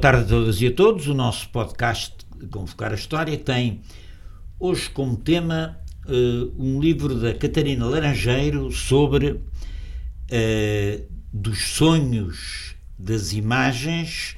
[0.00, 1.06] tarde a todas e a todos.
[1.08, 2.16] O nosso podcast
[2.50, 3.82] Convocar a História tem
[4.58, 9.40] hoje como tema uh, um livro da Catarina Laranjeiro sobre uh,
[11.30, 14.36] dos sonhos das imagens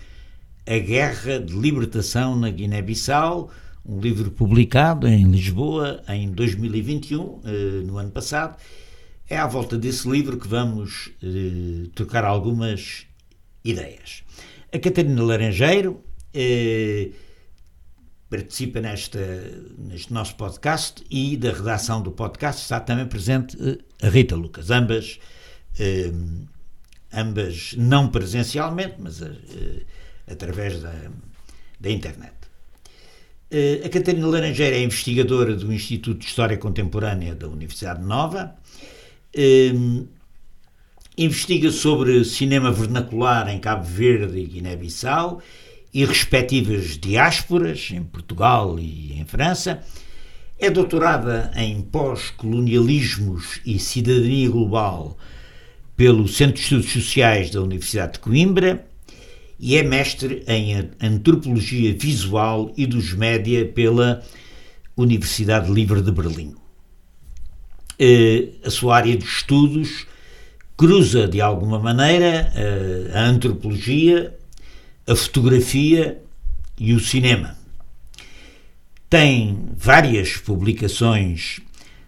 [0.66, 3.48] a guerra de libertação na Guiné-Bissau,
[3.86, 7.42] um livro publicado em Lisboa em 2021, uh,
[7.86, 8.56] no ano passado.
[9.30, 11.10] É à volta desse livro que vamos
[11.94, 13.06] trocar algumas
[13.64, 14.24] ideias.
[14.74, 17.10] A Catarina Laranjeiro eh,
[18.30, 19.20] participa nesta,
[19.76, 24.70] neste nosso podcast e da redação do podcast está também presente eh, a Rita Lucas,
[24.70, 25.20] ambas,
[25.78, 26.10] eh,
[27.12, 29.82] ambas não presencialmente, mas eh,
[30.27, 31.10] através da,
[31.78, 32.32] da internet.
[33.50, 38.56] Eh, a Catarina Laranjeira é investigadora do Instituto de História Contemporânea da Universidade Nova.
[41.16, 45.42] Investiga sobre cinema vernacular em Cabo Verde e Guiné-Bissau
[45.92, 49.82] e respectivas diásporas em Portugal e em França.
[50.58, 55.19] É doutorada em pós-colonialismos e cidadania global
[55.94, 58.86] pelo Centro de Estudos Sociais da Universidade de Coimbra
[59.60, 64.22] e é mestre em antropologia visual e dos média pela
[64.97, 66.54] Universidade Livre de Berlim.
[67.98, 70.06] Eh, a sua área de estudos
[70.77, 74.37] cruza de alguma maneira eh, a antropologia,
[75.06, 76.20] a fotografia
[76.78, 77.56] e o cinema.
[79.09, 81.61] Tem várias publicações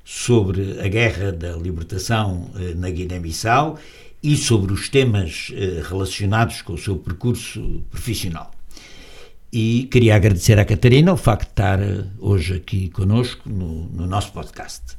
[0.04, 3.78] sobre a guerra da libertação eh, na Guiné-Bissau
[4.22, 8.50] e sobre os temas eh, relacionados com o seu percurso profissional.
[9.52, 11.78] E queria agradecer à Catarina o facto de estar
[12.18, 14.96] hoje aqui conosco no, no nosso podcast.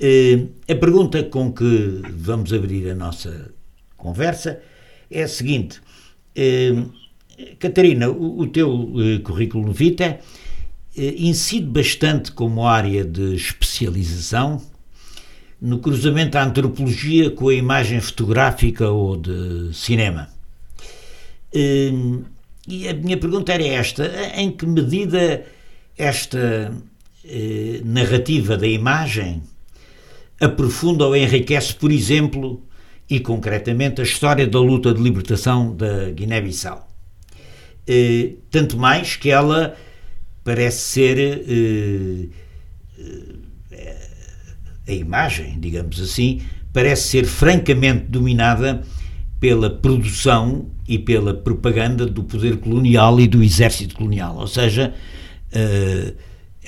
[0.00, 3.50] Uh, a pergunta com que vamos abrir a nossa
[3.98, 4.58] conversa
[5.10, 6.90] é a seguinte: uh,
[7.58, 10.18] Catarina, o, teu uh, currículo vitae
[10.96, 14.62] incide bastante como área de especialização
[15.60, 20.30] no cruzamento da antropologia com a imagem fotográfica ou de cinema.
[21.52, 25.44] E a minha pergunta era esta: em que medida
[25.96, 26.72] esta
[27.84, 29.42] narrativa da imagem
[30.40, 32.64] aprofunda ou enriquece, por exemplo,
[33.08, 36.88] e concretamente, a história da luta de libertação da Guiné-Bissau.
[37.86, 39.76] Eh, tanto mais que ela
[40.44, 42.28] parece ser eh,
[43.72, 44.00] eh,
[44.88, 46.40] a imagem, digamos assim,
[46.72, 48.82] parece ser francamente dominada
[49.40, 54.36] pela produção e pela propaganda do poder colonial e do exército colonial.
[54.36, 54.94] Ou seja,
[55.52, 56.14] uh,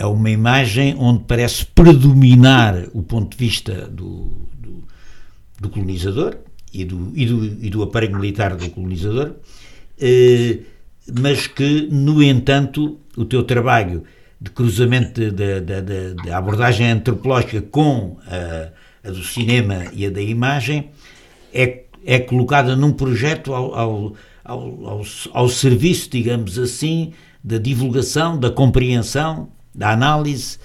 [0.03, 4.83] é uma imagem onde parece predominar o ponto de vista do, do,
[5.61, 6.39] do colonizador
[6.75, 9.35] e do, e, do, e do aparelho militar do colonizador,
[10.01, 10.59] eh,
[11.21, 14.03] mas que, no entanto, o teu trabalho
[14.41, 20.91] de cruzamento da abordagem antropológica com a, a, do cinema e a da imagem
[21.55, 25.03] é, é colocada num projeto ao, ao, ao,
[25.33, 27.13] ao serviço, digamos assim,
[27.45, 30.59] da divulgação, da compreensão da análise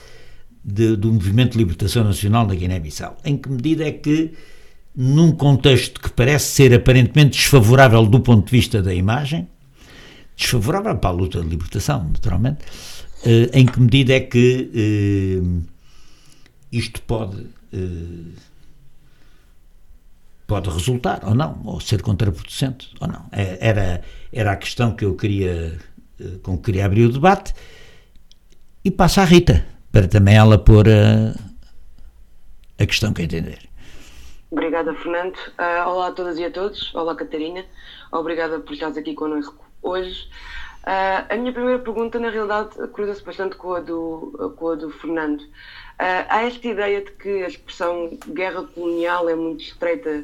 [0.64, 3.18] de, do movimento de libertação nacional na Guiné-Bissau.
[3.24, 4.34] Em que medida é que,
[4.94, 9.48] num contexto que parece ser aparentemente desfavorável do ponto de vista da imagem,
[10.36, 12.66] desfavorável para a luta de libertação, naturalmente,
[13.26, 15.64] eh, em que medida é que eh,
[16.72, 18.38] isto pode, eh,
[20.46, 23.26] pode resultar ou não, ou ser contraproducente ou não.
[23.32, 24.02] É, era,
[24.34, 25.80] era a questão que eu queria,
[26.44, 27.54] com que queria abrir o debate
[28.88, 31.36] e passa à Rita, para também ela pôr a,
[32.82, 33.60] a questão que entender.
[34.50, 35.36] Obrigada, Fernando.
[35.36, 36.96] Uh, olá a todas e a todos.
[36.96, 37.66] Olá, Catarina.
[38.14, 40.30] Obrigada por estares aqui connosco hoje.
[40.84, 44.90] Uh, a minha primeira pergunta, na realidade, cruza-se bastante com a do, com a do
[44.90, 45.42] Fernando.
[45.42, 50.24] Uh, há esta ideia de que a expressão guerra colonial é muito estreita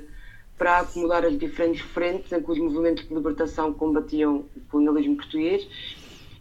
[0.57, 5.68] para acomodar as diferentes frentes em que os movimentos de libertação combatiam o colonialismo português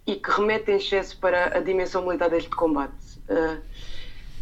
[0.06, 2.92] e que remete em excesso para a dimensão militar deste combate.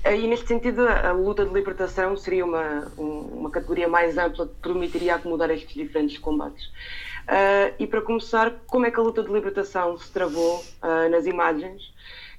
[0.04, 4.54] E neste sentido, a, luta de libertação seria uma, um, uma categoria mais ampla que
[4.54, 6.70] permitiria acomodar estes diferentes combates.
[7.30, 11.26] Uh, e para começar, como é que a luta de libertação se travou uh, nas
[11.26, 11.92] imagens?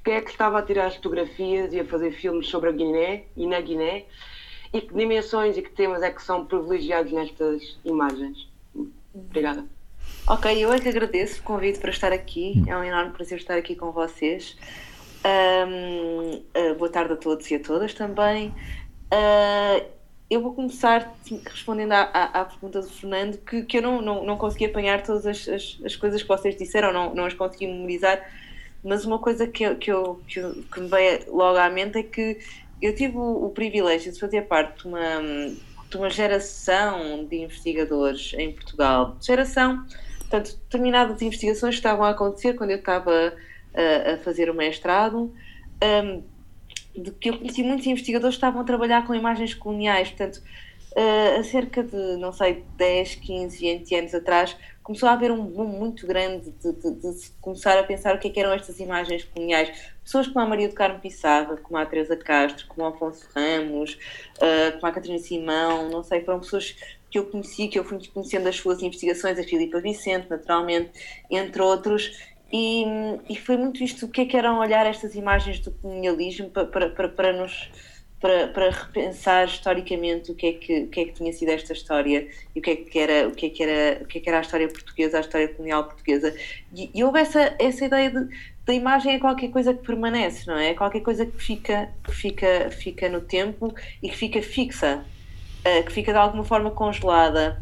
[0.03, 3.25] Quem é que estava a tirar as fotografias e a fazer filmes sobre a Guiné
[3.37, 4.05] e na Guiné?
[4.73, 8.49] E que dimensões e que temas é que são privilegiados nestas imagens?
[9.13, 9.65] Obrigada.
[10.27, 12.53] Ok, eu é que agradeço o convite para estar aqui.
[12.57, 12.63] Hum.
[12.67, 14.55] É um enorme prazer estar aqui com vocês.
[15.25, 18.49] Um, uh, boa tarde a todos e a todas também.
[19.11, 19.83] Uh,
[20.29, 21.13] eu vou começar
[21.45, 25.03] respondendo à, à, à, pergunta do Fernando, que, que eu não, não, não consegui apanhar
[25.03, 28.25] todas as, as, as, coisas que vocês disseram, não, não as consegui memorizar,
[28.81, 31.97] mas uma coisa que, eu, que, eu, que, eu, que me veio logo à mente
[31.97, 32.39] é que
[32.81, 35.21] eu tive o, o privilégio de fazer parte de uma,
[35.89, 39.17] de uma geração de investigadores em Portugal.
[39.19, 39.85] Geração,
[40.31, 43.33] portanto, determinadas investigações estavam a acontecer quando eu estava
[43.75, 45.33] a, a fazer o mestrado.
[45.83, 46.23] Um,
[46.95, 50.41] de que eu conheci muitos investigadores que estavam a trabalhar com imagens coloniais, portanto,
[50.91, 55.43] uh, há cerca de, não sei, 10, 15, 20 anos atrás, começou a haver um
[55.43, 58.79] boom muito grande de, de, de começar a pensar o que, é que, eram estas
[58.79, 59.71] imagens coloniais.
[60.03, 63.97] Pessoas como a Maria do Carmo Pissarra, como a Teresa Castro, como o Afonso Ramos,
[64.37, 66.75] uh, como a Catarina Simão, não sei, foram pessoas
[67.11, 70.91] que eu conheci, que eu fui conhecendo as suas investigações, a Filipa Vicente, naturalmente,
[71.29, 72.83] entre outros, e,
[73.29, 76.65] e, foi muito isto, o que é que eram olhar estas imagens do colonialismo para,
[76.65, 77.69] para, para, nos
[78.19, 81.71] para, para repensar historicamente o que, é que, o que é que tinha sido esta
[81.71, 84.21] história e o que é que era, o que é que era, o que é
[84.21, 86.35] que era a história portuguesa, a história colonial portuguesa.
[86.75, 88.27] E, e houve essa, essa ideia de
[88.65, 90.69] da imagem é qualquer coisa que permanece, não é?
[90.69, 90.73] é?
[90.73, 95.03] Qualquer coisa que fica, que fica, fica no tempo e que fica fixa,
[95.85, 97.61] que fica de alguma forma congelada.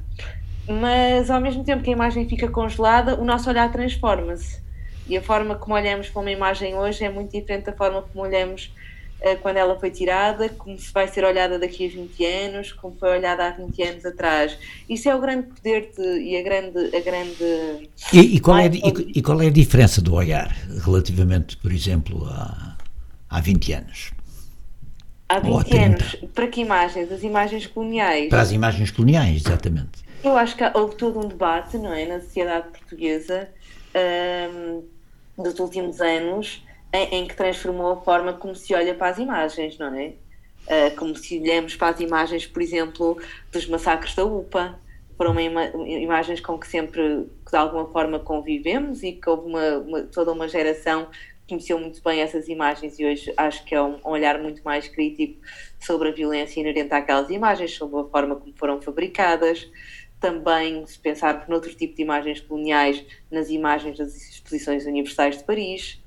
[0.69, 4.62] Mas ao mesmo tempo que a imagem fica congelada, o nosso olhar transforma-se.
[5.07, 8.24] E a forma como olhamos para uma imagem hoje é muito diferente da forma como
[8.24, 8.72] olhamos
[9.22, 12.96] uh, quando ela foi tirada, como se vai ser olhada daqui a 20 anos, como
[13.00, 14.56] foi olhada há 20 anos atrás.
[14.88, 16.96] Isso é o grande poder de, e a grande.
[16.96, 20.56] A grande e, e, qual é, e, e, qual é a diferença do olhar
[20.86, 22.78] relativamente, por exemplo, a,
[23.28, 24.12] há 20 anos?
[25.30, 27.12] Há 20 anos, para que imagens?
[27.12, 28.30] As imagens coloniais.
[28.30, 30.04] Para as imagens coloniais, exatamente.
[30.24, 33.48] Eu acho que houve todo um debate, não é, na sociedade portuguesa
[33.96, 34.84] um,
[35.42, 39.78] dos últimos anos em, em, que transformou a forma como se olha para as imagens,
[39.78, 40.14] não é?
[40.66, 43.22] Uh, como se olhamos para as imagens, por exemplo,
[43.52, 44.80] dos massacres da UPA,
[45.16, 50.02] foram ima imagens com que sempre, de alguma forma, convivemos e que houve uma, uma,
[50.04, 51.08] toda uma geração
[51.50, 55.42] conheceu muito bem essas imagens e hoje acho que é um, olhar muito mais crítico
[55.80, 59.68] sobre a violência inerente àquelas imagens, sobre a forma como foram fabricadas
[60.19, 66.00] também, se pensarmos noutro tipo de imagens coloniais, nas imagens das exposições universais de Paris.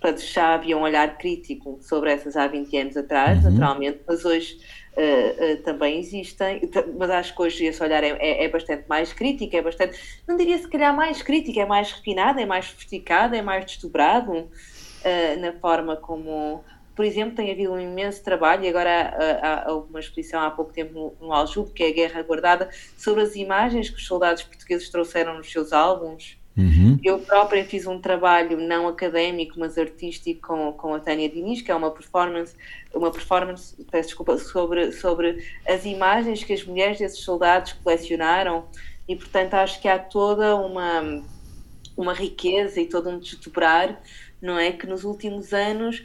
[0.00, 3.50] Portanto, já havia um olhar crítico sobre essas há 20 anos atrás, uhum.
[3.50, 4.58] naturalmente, mas hoje
[4.96, 6.60] uh, uh, também existem.
[6.96, 9.98] Mas acho que hoje esse olhar é, é, é, bastante mais crítico, é bastante,
[10.28, 14.48] não diria se calhar mais crítico, é mais refinado, é mais sofisticado, é mais desdobrado
[15.06, 16.64] uh, na forma como
[16.96, 19.14] por exemplo, tem havido um imenso trabalho, e agora
[19.66, 23.22] há, uma exposição há pouco tempo no, no Aljube, que é a Guerra Guardada, sobre
[23.22, 26.38] as imagens que os soldados portugueses trouxeram nos seus álbuns.
[26.56, 26.98] Uhum.
[27.04, 31.70] Eu própria fiz um trabalho não académico, mas artístico com, com a Tânia Diniz, que
[31.70, 32.54] é uma performance,
[32.94, 38.64] uma performance, peço desculpa, sobre, sobre as imagens que as mulheres desses soldados colecionaram
[39.06, 41.22] e, portanto, acho que há toda uma,
[41.94, 44.00] uma riqueza e todo um desdobrar,
[44.46, 44.72] não é?
[44.72, 46.02] Que nos últimos anos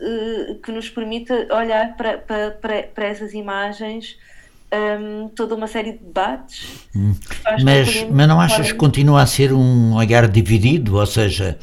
[0.00, 2.50] eh, que nos permite olhar para, para,
[2.82, 4.16] para, essas imagens
[5.00, 6.88] um, toda uma série de debates.
[6.94, 7.14] Hum.
[7.62, 10.96] Mas, mas não achas que continua a ser um olhar dividido?
[10.96, 11.58] Ou seja,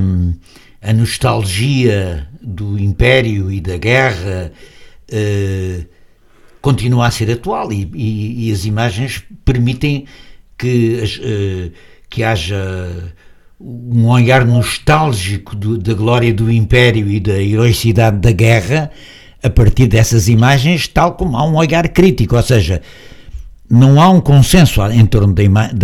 [0.00, 0.34] um,
[0.80, 4.52] a nostalgia do Império e da guerra
[5.12, 5.86] uh,
[6.60, 10.06] continua a ser atual e, e, e as imagens permitem
[10.58, 11.72] que, uh,
[12.10, 13.14] que haja
[13.64, 18.90] um olhar nostálgico do, da glória do Império e da heroicidade da guerra
[19.42, 22.80] a partir dessas imagens, tal como há um olhar crítico, ou seja,
[23.70, 25.76] não há um consenso em torno da imagem.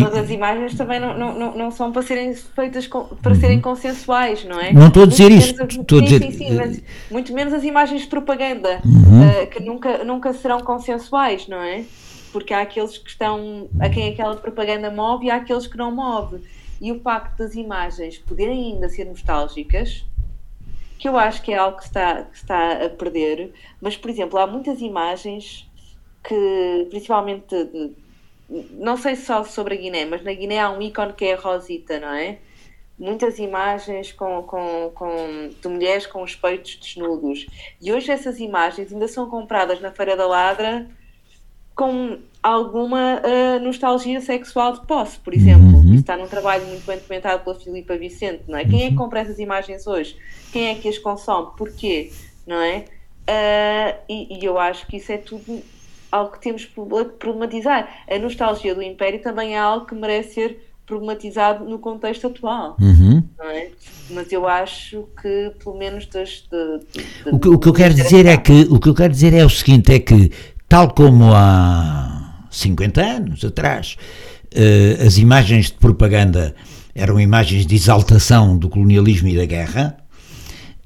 [0.00, 3.40] Mas as imagens também não, não, não são para serem feitas com, para uhum.
[3.40, 4.72] serem consensuais, não é?
[4.72, 5.54] Não estou a dizer isso.
[5.62, 6.22] Estou sim, a dizer...
[6.22, 9.42] sim, sim, mas muito menos as imagens de propaganda, uhum.
[9.42, 11.84] uh, que nunca, nunca serão consensuais, não é?
[12.32, 15.94] Porque há aqueles que estão, a quem aquela propaganda move e há aqueles que não
[15.94, 16.38] move
[16.82, 20.04] e o facto das imagens poderem ainda ser nostálgicas,
[20.98, 24.36] que eu acho que é algo que está, que está a perder, mas, por exemplo,
[24.36, 25.70] há muitas imagens
[26.24, 27.92] que, principalmente, de,
[28.72, 31.40] não sei só sobre a Guiné, mas na Guiné há um ícone que é a
[31.40, 32.38] Rosita, não é?
[32.98, 37.46] Muitas imagens com, com, com, de mulheres com os peitos desnudos.
[37.80, 40.88] E hoje essas imagens ainda são compradas na Feira da Ladra
[41.74, 45.81] com alguma uh, nostalgia sexual de posse, por exemplo.
[45.92, 46.00] Uhum.
[46.00, 48.62] Está num trabalho muito bem documentado pela Filipa Vicente, não é?
[48.62, 48.68] Uhum.
[48.68, 48.96] Quem é que uhum.
[48.96, 50.16] compra essas imagens hoje?
[50.52, 51.48] Quem é que as consome?
[51.56, 52.10] Porquê?
[52.46, 52.84] Não é?
[53.22, 55.62] Uh, e, e, eu acho que isso é tudo
[56.10, 56.74] algo que temos que
[57.18, 57.88] problematizar.
[58.08, 62.76] A nostalgia do Império também é algo que merece ser problematizado no contexto atual.
[62.80, 63.22] Uhum.
[63.40, 63.70] É?
[64.10, 67.94] Mas eu acho que, pelo menos, das, de, de, o, que, o que eu quero
[67.94, 70.30] dizer é que o que eu quero dizer é o seguinte: é que,
[70.68, 73.96] tal como há 50 anos atrás,
[74.52, 76.54] uh, as imagens de propaganda
[76.94, 79.96] eram imagens de exaltação do colonialismo e da guerra.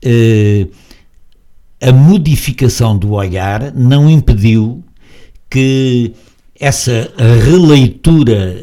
[0.04, 0.70] Uh,
[1.80, 4.82] a modificação do olhar não impediu
[5.50, 6.14] que
[6.58, 7.12] essa
[7.44, 8.56] releitura,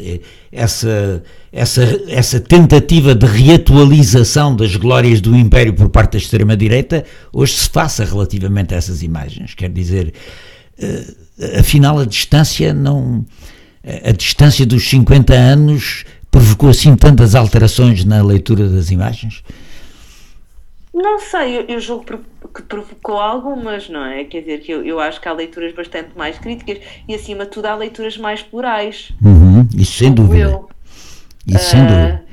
[0.52, 7.54] essa, essa, essa tentativa de reatualização das glórias do Império por parte da extrema-direita hoje
[7.54, 9.54] se faça relativamente a essas imagens.
[9.54, 10.14] Quer dizer,
[10.80, 13.26] uh, afinal, a distância não.
[13.84, 19.44] A distância dos 50 anos provocou assim tantas alterações na leitura das imagens?
[20.94, 22.06] Não sei, eu, eu julgo
[22.54, 24.24] que provocou algumas, não é?
[24.26, 27.52] Quer dizer, que eu, eu acho que há leituras bastante mais críticas e, acima de
[27.52, 29.12] tudo, há leituras mais plurais.
[29.24, 30.52] Uhum, isso sem dúvida.
[30.52, 30.70] Eu.
[31.48, 32.24] Isso uh, sem dúvida.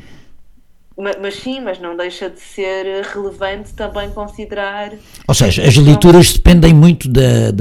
[0.96, 4.92] Mas, mas, sim, mas não deixa de ser relevante também considerar.
[5.26, 7.52] Ou seja, as leituras dependem muito da,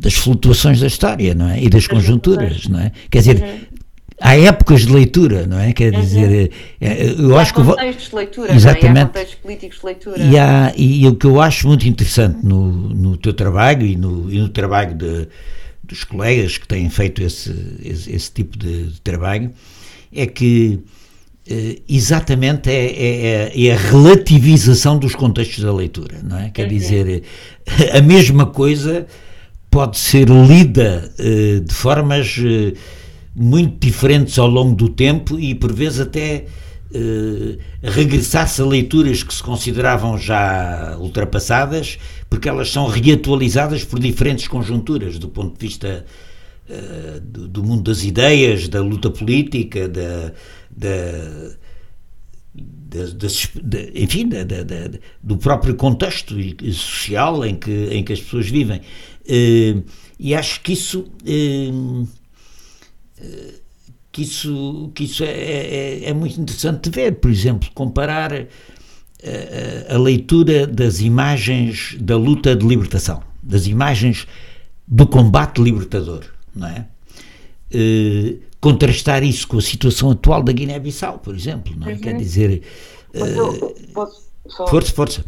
[0.00, 1.62] das flutuações da história, não é?
[1.62, 2.90] E das conjunturas, não é?
[3.10, 3.80] Quer dizer, uhum
[4.20, 5.72] há épocas de leitura, não é?
[5.72, 6.00] Quer uhum.
[6.00, 9.02] dizer, é, é, eu há acho que contextos de leitura, exatamente, é?
[9.02, 10.18] há contextos políticos de leitura.
[10.18, 14.30] E, há, e, o que eu acho muito interessante no, no teu trabalho e no,
[14.30, 15.26] e no trabalho de,
[15.82, 17.50] dos colegas que têm feito esse,
[17.82, 19.50] esse, esse tipo de, de, trabalho
[20.14, 20.80] é que
[21.48, 26.50] eh, exatamente é, é, é, é, a relativização dos contextos da leitura, não é?
[26.50, 26.68] Quer uhum.
[26.68, 27.22] dizer,
[27.94, 29.06] a mesma coisa
[29.70, 32.74] pode ser lida eh, de formas eh,
[33.34, 36.46] muito diferentes ao longo do tempo e por vezes até
[36.92, 41.98] eh, regressar-se a leituras que se consideravam já ultrapassadas,
[42.28, 46.04] porque elas são reatualizadas por diferentes conjunturas, do ponto de vista
[47.20, 50.32] do, do, mundo das ideias, da luta política, da,
[50.70, 50.88] da
[53.94, 54.28] enfim,
[55.22, 56.34] do próprio contexto
[56.72, 58.80] social em que, em que as pessoas vivem.
[59.28, 59.76] Eh,
[60.18, 61.10] e acho que isso
[64.12, 68.46] que isso, que isso é, é, é, muito interessante de ver, por exemplo, comparar a,
[69.22, 74.26] eh, a, leitura das imagens da luta de libertação, das imagens
[74.86, 76.24] do combate libertador,
[76.54, 76.86] não é?
[77.72, 81.92] Uh, contrastar isso com a situação atual da Guiné-Bissau, por exemplo, não é?
[81.92, 82.00] Uhum.
[82.00, 82.62] Quer dizer,
[83.14, 83.74] uh,
[84.48, 84.66] só...
[84.66, 85.24] força, força.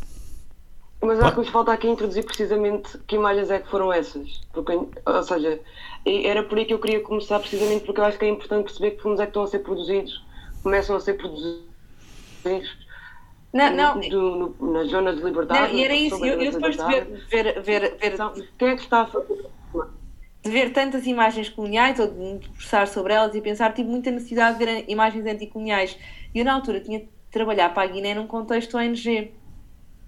[1.02, 4.40] Mas acho que nos falta aqui introduzir precisamente que imagens é que foram essas.
[4.52, 5.60] Porque, ou seja,
[6.06, 8.92] era por aí que eu queria começar, precisamente porque eu acho que é importante perceber
[8.92, 10.24] que filmes é que estão a ser produzidos,
[10.62, 11.72] começam a ser produzidos
[13.52, 14.00] não, não.
[14.00, 15.72] Do, no, nas zonas de liberdade.
[15.72, 18.76] Não, e era isso, eu, eu depois de ver, ver, ver, ver então, quem é
[18.76, 19.52] que está a fazer?
[20.42, 24.10] de ver tantas imagens coloniais ou de me debruçar sobre elas e pensar, tive muita
[24.10, 25.96] necessidade de ver imagens anticoloniais.
[26.34, 29.32] E eu, na altura, tinha de trabalhar para a Guiné num contexto ONG.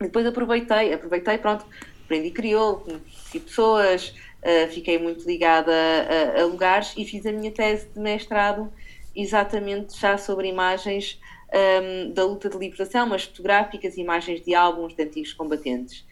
[0.00, 1.64] Depois aproveitei, aproveitei, pronto,
[2.04, 7.50] aprendi crioulo, conheci pessoas, uh, fiquei muito ligada a, a, lugares e fiz a minha
[7.50, 8.72] tese de mestrado
[9.14, 11.20] exatamente já sobre imagens
[11.52, 16.04] um, ehm, da luta de libertação, mas fotográficas, imagens de álbuns de antigos combatentes.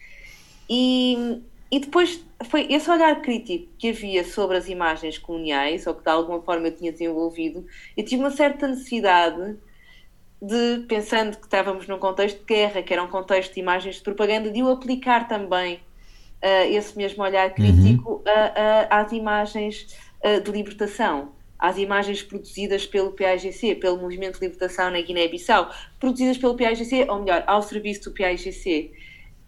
[0.69, 6.03] E, e depois foi esse olhar crítico que havia sobre as imagens coloniais, ou que
[6.03, 7.65] de alguma forma eu tinha desenvolvido,
[7.97, 9.57] eu tive uma certa necessidade
[10.43, 14.01] de, pensando que estávamos num contexto de guerra, que era um contexto de imagens de
[14.01, 17.55] propaganda, de o aplicar também uh, esse mesmo olhar uhum.
[17.55, 18.23] crítico uhum.
[18.27, 24.41] a, a, às imagens uh, de libertação, às imagens produzidas pelo PAGC, pelo Movimento de
[24.41, 28.91] Libertação na Guiné-Bissau, produzidas pelo PAGC, ou melhor, ao serviço do PAGC.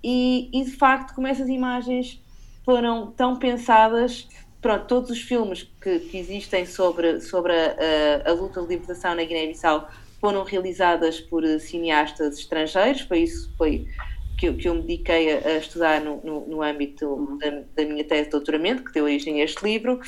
[0.01, 2.23] E, e de facto, como essas imagens
[2.63, 4.29] foram tão pensadas
[4.61, 7.75] pronto, todos os filmes que, que existem sobre, sobre a,
[8.25, 9.87] a, a, luta de libertação na Guiné-Bissau
[10.19, 13.87] foram realizadas por cineastas estrangeiros, foi isso foi
[14.37, 17.89] que, eu, que eu me dediquei a, a estudar no, no, no âmbito da, da,
[17.89, 19.99] minha tese de doutoramento, que deu origem a este livro,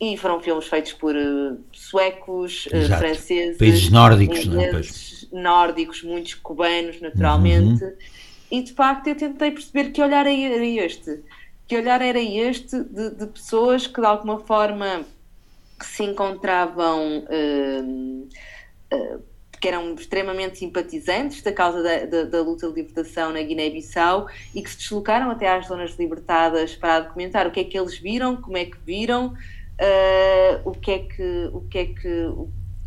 [0.00, 5.42] e foram filmes feitos por uh, suecos, uh, franceses, países nórdicos, ingleses, não é?
[5.42, 7.92] nórdicos, muitos cubanos, naturalmente, uhum.
[8.50, 11.20] e de facto eu tentei perceber que olhar era este,
[11.66, 15.04] que olhar era este de, de pessoas que de alguma forma
[15.80, 18.28] se encontravam uh,
[19.60, 24.62] que eram extremamente simpatizantes da causa da, da, da luta de libertação na Guiné-Bissau e
[24.62, 28.36] que se deslocaram até às zonas libertadas para documentar o que é que eles viram,
[28.36, 32.30] como é que viram, uh, o que é que, o que é que,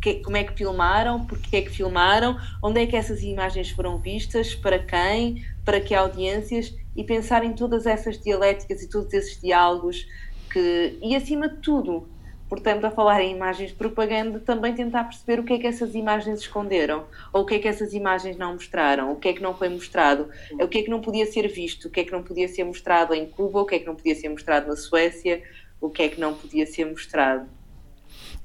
[0.00, 3.98] que, como é que filmaram, porque é que filmaram, onde é que essas imagens foram
[3.98, 9.40] vistas, para quem, para que audiências e pensar em todas essas dialéticas e todos esses
[9.40, 10.06] diálogos
[10.50, 12.08] que, e acima de tudo,
[12.50, 15.94] portanto, a falar em imagens de propaganda, também tentar perceber o que é que essas
[15.94, 19.40] imagens esconderam, ou o que é que essas imagens não mostraram, o que é que
[19.40, 20.28] não foi mostrado,
[20.60, 22.64] o que é que não podia ser visto, o que é que não podia ser
[22.64, 25.40] mostrado em Cuba, o que é que não podia ser mostrado na Suécia,
[25.80, 27.46] o que é que não podia ser mostrado.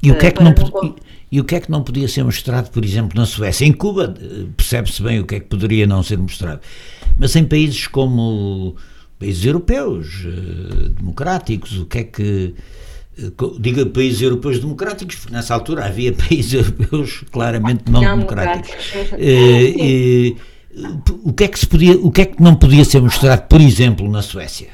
[0.03, 0.53] E o, que é que não,
[1.31, 3.65] e o que é que não podia ser mostrado, por exemplo, na Suécia?
[3.65, 6.61] Em Cuba eh, percebe-se bem o que é que poderia não ser mostrado.
[7.17, 8.75] Mas em países como
[9.17, 12.53] países europeus, eh, democráticos, o que é que
[13.59, 18.93] diga países europeus democráticos, porque nessa altura havia países europeus claramente não, não democráticos.
[19.17, 20.37] E, e,
[21.23, 23.61] o que é que se podia, o que é que não podia ser mostrado, por
[23.61, 24.69] exemplo, na Suécia?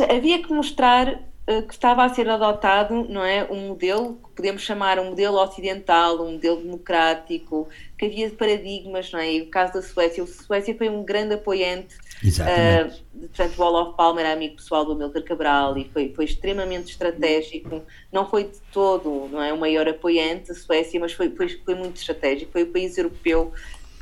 [0.00, 0.16] É?
[0.16, 4.62] Havia que mostrar eh, que estava a ser adotado, não é, um modelo que podemos
[4.62, 7.68] chamar um modelo ocidental, um modelo democrático,
[7.98, 9.34] que havia paradigmas, não é?
[9.34, 13.04] E o caso da Suécia, a Suécia foi um grande apoiante Exatamente.
[13.14, 16.90] Uh, portanto, o Olof Palme era amigo pessoal do Amilcar Cabral e foi, foi extremamente
[16.90, 17.82] estratégico.
[18.10, 21.74] Não foi de todo não é, o maior apoiante da Suécia, mas foi, foi, foi
[21.74, 22.50] muito estratégico.
[22.50, 23.52] Foi o país europeu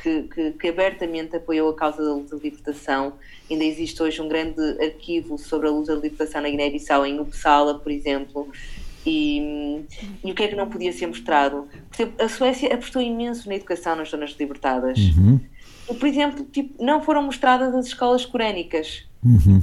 [0.01, 3.15] que, que, que, abertamente apoiou a causa da luta de libertação.
[3.51, 7.79] Ainda existe hoje um grande arquivo sobre a luta de libertação na Guiné-Bissau, em Uppsala,
[7.79, 8.49] por exemplo.
[9.05, 9.85] E,
[10.23, 11.69] e, o que é que não podia ser mostrado?
[11.91, 14.97] Por exemplo, a Suécia apostou imenso na educação nas zonas libertadas.
[14.99, 15.41] Uhum
[15.87, 19.05] por exemplo, tipo, não foram mostradas as escolas corânicas.
[19.25, 19.63] Uhum.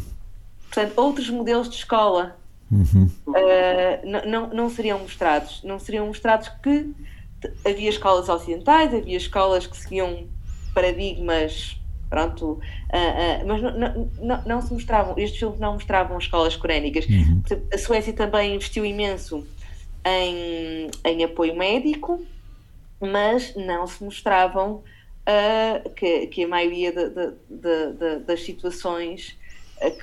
[0.63, 2.37] Portanto, outros modelos de escola
[2.71, 3.09] uhum.
[3.27, 5.61] uh, não, não seriam mostrados.
[5.63, 6.93] Não seriam mostrados que
[7.65, 10.27] havia escolas ocidentais, havia escolas que seguiam
[10.73, 16.17] paradigmas, pronto, uh, uh, mas não, não, não, não, se mostravam, estes filmes não mostravam
[16.17, 17.05] escolas corânicas.
[17.07, 17.41] Uhum.
[17.73, 19.45] A Suécia também investiu imenso
[20.05, 22.23] em, em apoio médico,
[22.99, 24.83] mas não se mostravam
[25.29, 29.37] uh, que, que, a maioria de, de, de, das situações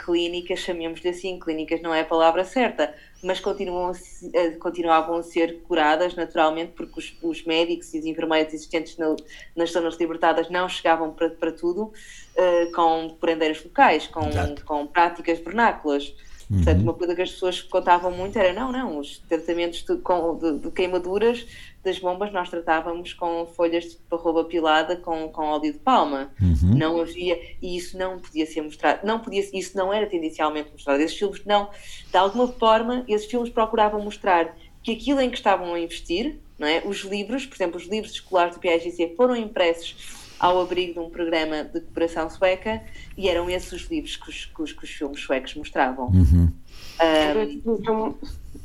[0.05, 5.61] clínicas, chamemos-lhe assim, clínicas não é a palavra certa, mas continuam a, continuavam a ser
[5.63, 9.15] curadas naturalmente porque os, os médicos e os enfermeiros existentes na,
[9.55, 14.23] nas zonas libertadas não chegavam para, para tudo uh, com curandeiros locais, com,
[14.65, 16.15] com práticas vernáculas.
[16.51, 16.59] Uhum.
[16.59, 20.59] Portanto, uma coisa que as pessoas contavam muito era: não, não, os tratamentos de, de,
[20.61, 21.47] de queimaduras
[21.87, 26.31] das bombas nós tratávamos com folhas de parroba pilada com, com óleo de palma.
[26.41, 26.77] Uhum.
[26.77, 31.01] Não havia, e isso não podia ser mostrado, não podia, isso não era tendencialmente mostrado.
[31.01, 31.71] Esses filmes não,
[32.11, 36.67] de alguma forma, esses filmes procuravam mostrar que aquilo em que estavam a investir, não
[36.67, 36.83] é?
[36.85, 41.11] os livros, por exemplo, os livros escolares do PIGC foram impressos ao abrigo de um
[41.11, 42.83] programa de cooperação sueca
[43.17, 46.07] e eram esses os livros que os, que os, que os filmes suecos mostravam.
[46.07, 46.53] Uhum.
[47.01, 48.15] Um,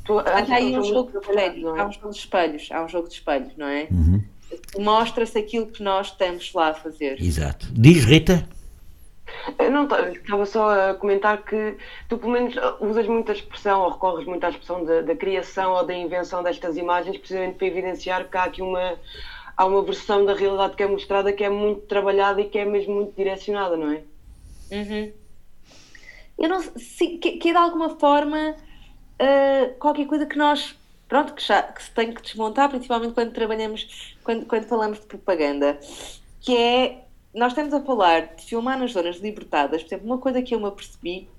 [0.05, 1.79] Tu, há aí um jogo de espelhos, é?
[1.79, 3.87] há um jogo de espelhos, há um jogo de espelhos, não é?
[3.91, 4.23] Uhum.
[4.79, 7.21] Mostra-se aquilo que nós estamos lá a fazer.
[7.21, 7.67] Exato.
[7.71, 8.47] Diz Rita.
[9.71, 11.77] não estava só a comentar que
[12.09, 15.85] tu pelo menos usas muita expressão ou recorres muito à expressão da, da criação ou
[15.85, 18.97] da invenção destas imagens precisamente para evidenciar que há aqui uma
[19.55, 22.65] há uma versão da realidade que é mostrada que é muito trabalhada e que é
[22.65, 24.03] mesmo muito direcionada, não é?
[24.71, 25.11] Uhum.
[26.37, 30.75] Eu não sei, que, que é de alguma forma uh, qualquer coisa que nós,
[31.07, 35.05] pronto, que, já, que se tem que desmontar, principalmente quando trabalhamos, quando, quando falamos de
[35.05, 35.79] propaganda,
[36.39, 40.41] que é, nós estamos a falar de filmar nas zonas libertadas, por exemplo, uma coisa
[40.41, 41.29] que eu me apercebi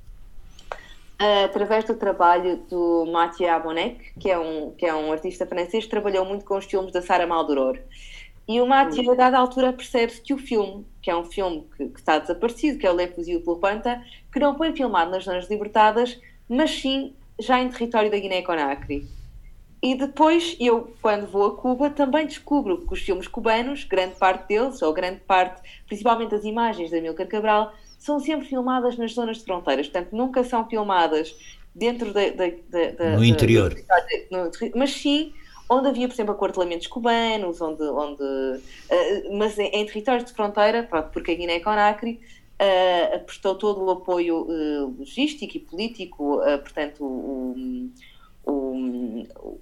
[1.44, 5.90] através do trabalho do Mathieu Abonek, que é, um, que é um artista francês que
[5.90, 7.78] trabalhou muito com os filmes da Sarah Maldoror.
[8.48, 11.88] E o Mathieu, a dada altura, percebe-se que o filme, que é um filme que,
[11.88, 15.24] que está desaparecido, que é o Le Fusil pour Panta, que não foi filmado nas
[15.24, 19.06] zonas libertadas, mas sim já em território da Guiné-Conakry.
[19.82, 24.46] E depois, eu, quando vou a Cuba, também descubro que os filmes cubanos, grande parte
[24.46, 29.38] deles, ou grande parte, principalmente as imagens da Milcar Cabral, são sempre filmadas nas zonas
[29.38, 29.88] de fronteiras.
[29.88, 31.36] Portanto, nunca são filmadas
[31.72, 32.30] dentro da.
[32.30, 33.76] da, da no interior.
[34.28, 35.32] No, mas sim
[35.68, 40.86] onde havia, por exemplo, acortelamentos cubanos, onde, onde, uh, mas em, em, territórios de fronteira,
[41.12, 42.20] porque a Guiné-Conakry
[42.60, 47.90] uh, prestou todo o apoio uh, logístico e político, portanto, o,
[48.44, 49.60] o, o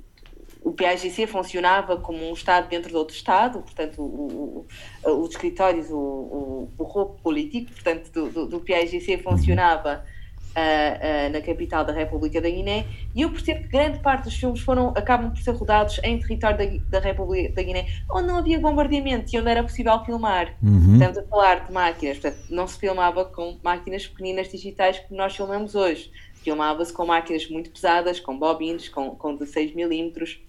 [0.72, 4.66] PAGC funcionava como um Estado dentro de outro Estado, portanto, o,
[5.04, 10.04] o, os escritórios, o, o, o roubo político, portanto, do, do, do PAGC funcionava
[10.50, 14.34] uh, uh, na capital da República da Guiné, e eu percebo que grande parte dos
[14.34, 18.38] filmes foram, acabam por ser rodados em território da, da República da Guiné, onde não
[18.38, 20.54] havia bombardeamento e onde era possível filmar.
[20.62, 20.94] Uhum.
[20.94, 25.34] Estamos a falar de máquinas, portanto, não se filmava com máquinas pequeninas digitais como nós
[25.34, 26.10] filmamos hoje.
[26.42, 30.40] Filmava-se com máquinas muito pesadas, com bobines, com, com 16 milímetros.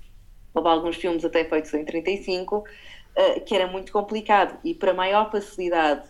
[0.53, 4.57] Houve alguns filmes até feitos em 35, uh, que era muito complicado.
[4.63, 6.03] E para maior facilidade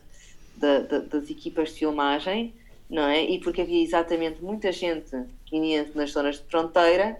[0.56, 2.54] de, de, das equipas de filmagem,
[2.90, 3.24] não é?
[3.24, 5.16] E porque havia exatamente muita gente
[5.50, 7.18] guineense nas zonas de fronteira,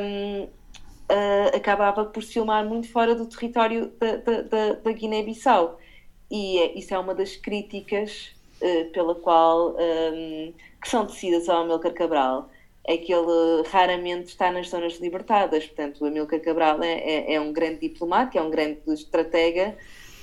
[0.00, 5.78] um, uh, acabava por filmar muito fora do território da, da, da, Guiné-Bissau.
[6.30, 11.62] E é, isso é uma das críticas uh, pela qual um, que são tecidas ao
[11.62, 12.50] Amilcar Cabral
[12.86, 15.66] é que ele raramente está nas zonas libertadas.
[15.66, 19.74] Portanto, o Amilcar Cabral é, é, é um grande diplomata, é um grande estratega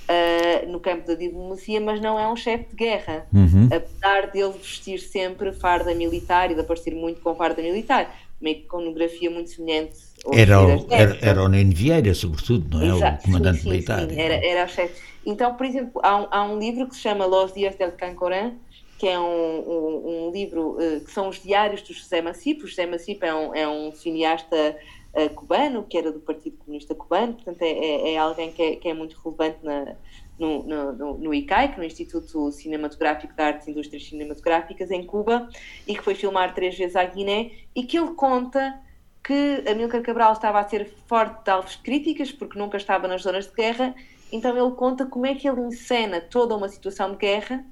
[0.04, 3.28] uh, no campo da diplomacia, mas não é um chefe de guerra.
[3.34, 3.68] Uhum.
[3.72, 9.30] Apesar dele vestir sempre farda militar e de aparecer muito com farda militar, uma iconografia
[9.30, 9.96] muito semelhante.
[10.34, 12.96] Era o, era, era o Nene Vieira, sobretudo, não é?
[12.98, 14.10] Exato, o comandante sim, sim, militar.
[14.10, 15.02] Sim, era, era o chefe.
[15.26, 18.54] Então, por exemplo, há um, há um livro que se chama Los Dias del Cancorán,
[19.04, 22.64] que é um, um, um livro uh, que são os diários do José Massip.
[22.64, 24.78] O José Massip é um, é um cineasta
[25.14, 28.76] uh, cubano, que era do Partido Comunista Cubano, portanto é, é, é alguém que é,
[28.78, 29.98] que é, muito relevante na,
[30.40, 35.50] no, no, no, ICAIC, no Instituto Cinematográfico de Artes e Indústrias Cinematográficas, em Cuba,
[35.86, 38.80] e que foi filmar três vezes à Guiné, e que ele conta
[39.22, 43.48] que Amílcar Cabral estava a ser forte de alvos críticas, porque nunca estava nas zonas
[43.48, 43.94] de guerra,
[44.32, 47.66] então ele conta como é que ele encena toda uma situação de guerra,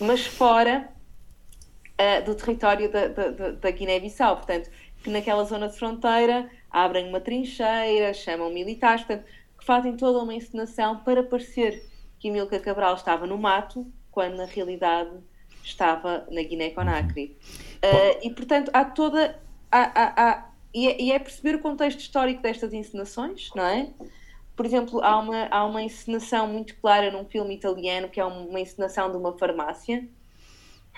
[0.00, 0.88] mas fora
[2.00, 4.36] uh, do território da, da, da Guiné-Bissau.
[4.36, 4.70] Portanto,
[5.02, 9.26] que naquela zona de fronteira abrem uma trincheira, chamam militares, portanto,
[9.58, 14.44] que fazem toda uma encenação para parecer que Milka Cabral estava no mato, quando na
[14.44, 15.10] realidade
[15.62, 17.36] estava na Guiné-Conakry.
[17.76, 19.38] Uh, e, portanto, há toda.
[19.70, 23.90] Há, há, há, e, é, e, é, perceber o contexto histórico destas encenações, não é?
[24.56, 28.58] Por exemplo, há uma, há uma encenação muito clara num filme italiano que é uma
[28.58, 30.08] encenação de uma farmácia,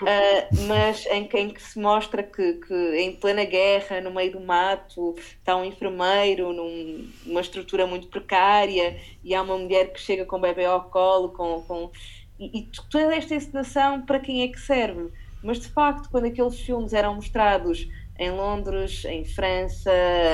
[0.01, 4.39] Uh, mas em, em, que se mostra que, que, em plena guerra, no meio do
[4.39, 10.25] mato, está um enfermeiro num, numa estrutura muito precária e há uma mulher que chega
[10.25, 11.91] com o bebê ao colo com, com
[12.39, 15.11] e, e toda esta encenação para quem é que serve?
[15.43, 17.85] Mas de facto, quando aqueles filmes eram mostrados
[18.19, 19.91] em Londres, em França,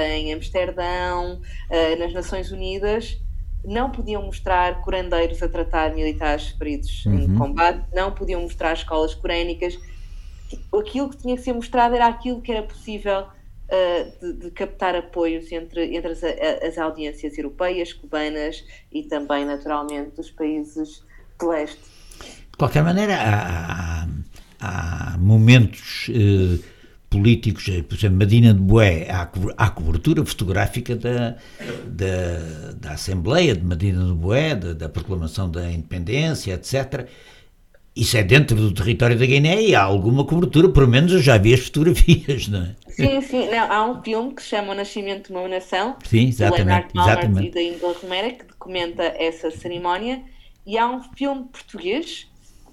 [0.10, 3.22] em Amsterdão, uh, nas Nações Unidas,
[3.64, 7.20] não podiam mostrar curandeiros a tratar militares feridos uhum.
[7.20, 9.78] em combate, não podiam mostrar escolas corénicas.
[10.76, 14.96] Aquilo que tinha que ser mostrado era aquilo que era possível uh, de, de, captar
[14.96, 21.04] apoios entre, entre as, as, audiências europeias, cubanas e também, naturalmente, dos países
[21.40, 21.82] de leste.
[22.52, 24.08] De qualquer maneira, há,
[24.60, 26.08] há momentos.
[26.10, 26.75] Uh
[27.16, 31.36] políticos, eh, por exemplo, Medina de Boé, há, cobertura fotográfica da,
[31.86, 37.08] da, da, Assembleia de Medina de Boé, da, da, proclamação da independência, etc.
[37.96, 41.38] Isso é dentro do território da Guiné e há alguma cobertura, pelo menos eu já
[41.38, 42.76] vi as fotografias, não é?
[42.90, 43.50] Sim, sim.
[43.50, 47.02] Não, há um filme que se chama O Nascimento de uma Nação, sim, exatamente, do
[47.02, 47.48] exatamente.
[47.48, 50.22] e da Ingla Romera, que documenta essa cerimónia,
[50.66, 52.28] e há um filme português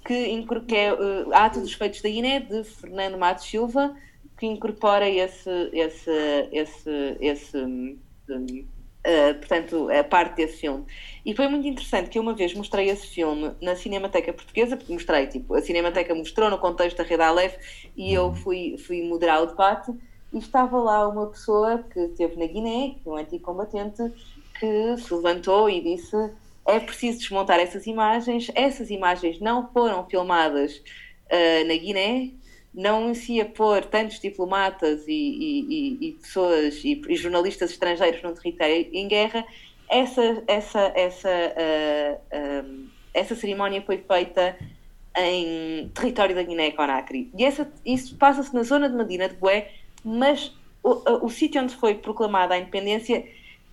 [0.05, 3.95] que, que é uh, Ato dos Feitos da Guiné, de Fernando Matos Silva,
[4.43, 6.11] que incorpora esse, esse,
[6.51, 10.85] esse, esse uh, portanto, a parte desse filme.
[11.25, 14.91] E foi muito interessante que eu uma vez mostrei esse filme na Cinemateca Portuguesa, porque
[14.91, 17.55] mostrei, tipo, a Cinemateca mostrou no contexto da Rede Aleph
[17.95, 19.93] e eu fui, fui moderar o debate
[20.33, 24.03] e estava lá uma pessoa que esteve na Guiné, é um antigo combatente,
[24.59, 26.17] que se levantou e disse
[26.65, 30.83] é preciso desmontar essas imagens, essas imagens não foram filmadas
[31.31, 32.33] uh, na Guiné,
[32.73, 38.33] não se ia pôr tantos diplomatas e, e, e pessoas e, e, jornalistas estrangeiros no
[38.33, 39.45] território em guerra,
[39.87, 44.57] essa, essa, essa, uh, uh, essa cerimónia foi feita
[45.15, 47.29] em território da Guiné-Conakry.
[47.37, 49.71] E essa, isso passa-se na zona de Medina de Bué,
[50.03, 53.23] mas o, o sítio onde foi proclamada a independência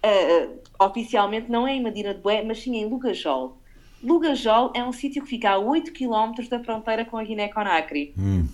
[0.05, 3.57] uh, oficialmente não é em Medina de Bué, mas sim em Lugajol.
[4.03, 8.15] Lugajol é um sítio que fica a 8 km da fronteira com a Guiné-Conakry.
[8.19, 8.47] Hum.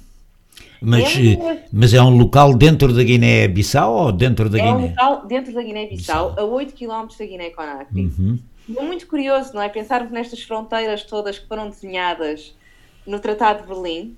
[0.81, 4.73] Mas é, mas é um local dentro da Guiné-Bissau ou dentro da é Guiné?
[4.73, 8.01] É um local dentro da Guiné-Bissau, a 8 km da Guiné-Conakry.
[8.01, 8.39] Uhum.
[8.77, 9.69] É muito curioso, não é?
[9.69, 12.55] Pensarmos nestas fronteiras todas que foram desenhadas
[13.07, 14.17] no Tratado de Berlim,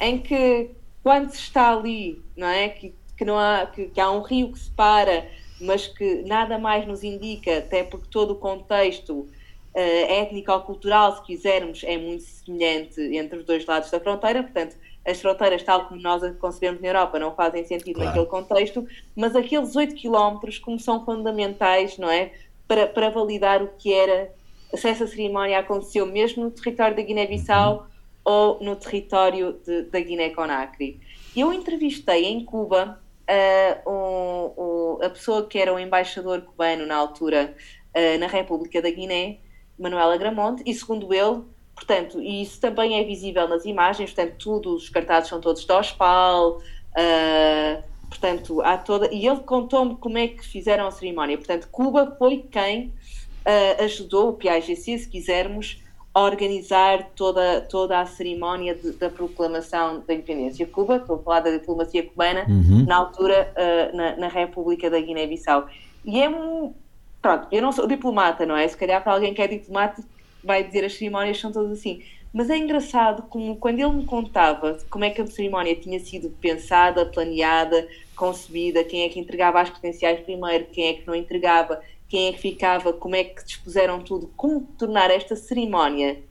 [0.00, 0.70] em que
[1.02, 2.68] quando se está ali, não é?
[2.68, 5.28] Que, que, não há, que, que há um rio que separa,
[5.60, 9.28] mas que nada mais nos indica, até porque todo o contexto uh,
[9.74, 14.76] étnico ou cultural, se quisermos, é muito semelhante entre os dois lados da fronteira, portanto
[15.06, 18.08] as fronteiras, tal como nós as concebemos na Europa, não fazem sentido claro.
[18.08, 22.32] naquele contexto, mas aqueles 8 quilómetros, como são fundamentais, não é?
[22.66, 24.32] Para, para validar o que era,
[24.74, 27.86] se essa cerimónia aconteceu mesmo no território da Guiné-Bissau uhum.
[28.24, 31.00] ou no território de, da Guiné-Conakry.
[31.36, 36.96] Eu entrevistei em Cuba uh, um, um, a pessoa que era o embaixador cubano na
[36.96, 37.54] altura
[37.94, 39.38] uh, na República da Guiné,
[39.78, 41.42] Manuela Gramonte, e segundo ele,
[41.74, 45.72] Portanto, e isso também é visível nas imagens, portanto, tudo, os cartazes são todos de
[45.72, 49.12] OSPAL, uh, Portanto, há toda.
[49.12, 51.36] E ele contou-me como é que fizeram a cerimónia.
[51.36, 55.82] Portanto, Cuba foi quem uh, ajudou o PIGC, se quisermos,
[56.14, 60.64] a organizar toda, toda a cerimónia de, da proclamação da independência.
[60.66, 62.84] Cuba, estou a falar da diplomacia cubana, uhum.
[62.86, 65.66] na altura uh, na, na, República da Guiné-Bissau.
[66.04, 66.72] E é um.
[67.20, 68.68] Pronto, eu não sou diplomata, não é?
[68.68, 70.04] Se calhar para alguém que é diplomata
[70.44, 72.02] vai dizer as cerimónias são todas assim.
[72.32, 76.30] Mas é engraçado como quando ele me contava como é que a cerimónia tinha sido
[76.40, 81.80] pensada, planeada, concebida, quem é que entregava as credenciais primeiro, quem é que não entregava,
[82.08, 86.22] quem é que ficava, como é que dispuseram tudo, como tornar esta cerimónia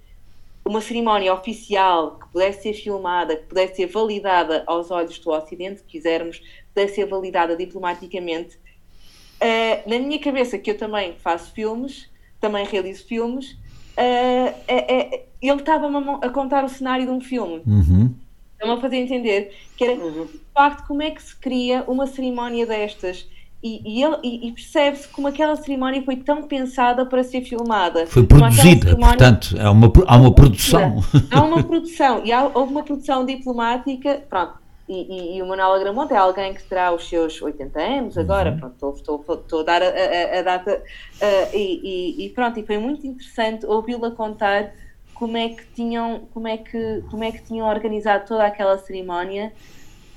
[0.65, 5.79] uma cerimónia oficial que pudesse ser filmada, que pudesse ser validada aos olhos do Ocidente,
[5.79, 6.41] se quisermos,
[6.73, 8.55] pudesse ser validada diplomaticamente.
[8.55, 13.57] Uh, na minha cabeça, que eu também faço filmes, também realizo filmes,
[13.97, 17.61] uh, é, é, ele estava-me a, contar o cenário de um filme.
[17.65, 18.13] Uhum.
[18.53, 20.25] Estava a fazer entender que era, uhum.
[20.25, 23.27] de facto, como é que se cria uma cerimónia destas
[23.63, 28.05] e, e, e, e percebe-se como aquela cerimónia foi tão pensada para ser filmada.
[28.07, 29.17] Foi produzida, cerimónia...
[29.17, 31.03] portanto, há uma, há uma produção.
[31.31, 34.55] Há uma produção, e há, houve uma produção diplomática, pronto,
[34.93, 38.57] e, e, o Manuel Agramonte é alguém que terá os seus 80 anos agora, uhum.
[38.57, 42.77] pronto, estou, estou, estou, a dar a, a, a data, uh, e, pronto, e foi
[42.77, 44.71] muito interessante ouvi-la contar
[45.13, 49.53] como é que tinham, como é que, como é que tinham organizado toda aquela cerimónia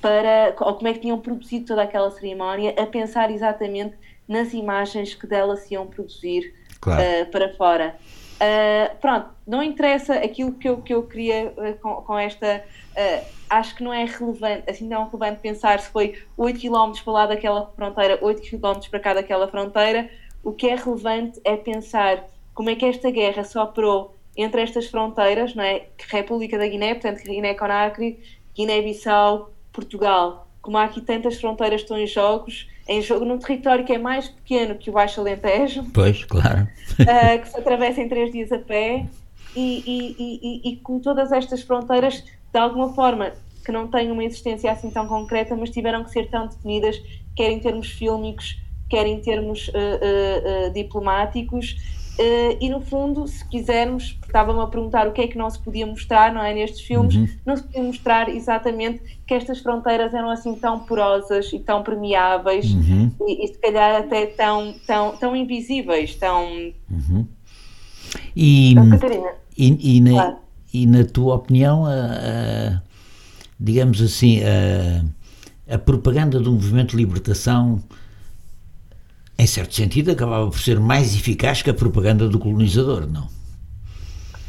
[0.00, 3.94] para, ou como é que tinham produzido toda aquela cerimónia, a pensar exatamente
[4.26, 7.02] nas imagens que dela se iam produzir claro.
[7.02, 7.96] uh, para fora.
[8.36, 12.64] Uh, pronto, não interessa aquilo que eu, que eu queria uh, com, com, esta.
[13.48, 17.12] acho que não é relevante, assim não é relevante pensar se foi 8 km para
[17.12, 20.10] lá daquela fronteira, 8 km para cá daquela fronteira.
[20.42, 24.86] O que é relevante é pensar como é que esta guerra se operou entre estas
[24.86, 25.86] fronteiras, não é?
[26.08, 28.18] República da Guiné, portanto, Guiné-Conakry,
[28.54, 33.92] Guiné-Bissau, Portugal, como há aqui tantas fronteiras estão em jogos, em jogo num território que
[33.92, 35.84] é mais pequeno que o Baixo Alentejo.
[35.92, 36.68] Pois, claro.
[37.00, 39.06] Uh, que se atravessa em três dias a pé
[39.56, 42.22] e, e, e, e, com todas estas fronteiras,
[42.52, 43.32] de alguma forma,
[43.64, 47.02] que não têm uma existência assim tão concreta, mas tiveram que ser tão definidas,
[47.34, 51.74] quer em termos fílmicos, quer em termos uh, uh, diplomáticos,
[52.18, 55.58] Uh, e no fundo, se quisermos, estava-me a perguntar o que é que não se
[55.58, 56.54] podia mostrar, não é?
[56.54, 57.28] Nestes filmes, uhum.
[57.44, 62.72] não se podia mostrar exatamente que estas fronteiras eram assim tão porosas e tão permeáveis
[62.72, 63.10] uhum.
[63.28, 66.72] e, e, se calhar até tão, tão, tão invisíveis, tão.
[66.90, 67.26] Uhum.
[68.34, 69.28] E, então, Catarina.
[69.58, 70.36] E, e, na, claro.
[70.72, 72.82] e na tua opinião, a, a,
[73.60, 77.82] digamos assim, a, a propaganda do movimento de libertação
[79.38, 83.28] em certo sentido, acabava por ser mais eficaz que a propaganda do colonizador, não?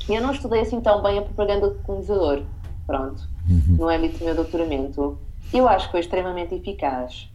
[0.07, 2.43] Eu não estudei assim tão bem a propaganda do colonizador,
[2.85, 3.75] pronto, uhum.
[3.77, 5.19] no âmbito do meu doutoramento.
[5.53, 7.29] Eu acho que foi extremamente eficaz.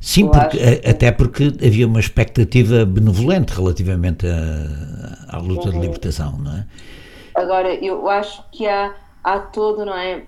[0.00, 0.88] Sim, porque, que...
[0.88, 5.74] até porque havia uma expectativa benevolente relativamente à, à luta uhum.
[5.74, 6.66] de libertação, não é?
[7.34, 10.24] Agora, eu acho que há, há todo, não é?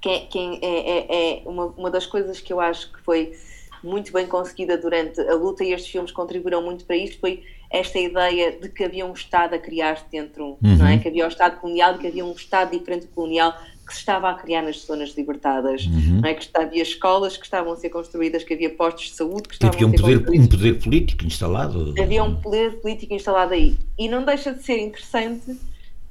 [0.00, 3.32] Quem, quem é, é, é uma, uma das coisas que eu acho que foi
[3.82, 7.98] muito bem conseguida durante a luta e estes filmes contribuíram muito para isto foi esta
[7.98, 10.76] ideia de que havia um Estado a criar-se dentro, uhum.
[10.76, 10.98] não é?
[10.98, 13.54] Que havia o Estado colonial, que havia um Estado diferente do colonial
[13.86, 16.20] que se estava a criar nas zonas libertadas, uhum.
[16.20, 16.34] não é?
[16.34, 19.74] Que havia escolas que estavam a ser construídas, que havia postos de saúde que estavam
[19.74, 20.46] havia um a ser poder, construídos.
[20.46, 21.94] um poder político instalado.
[22.00, 23.76] Havia um poder político instalado aí.
[23.98, 25.56] E não deixa de ser interessante